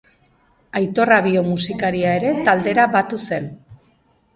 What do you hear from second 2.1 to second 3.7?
ere taldera batu zen.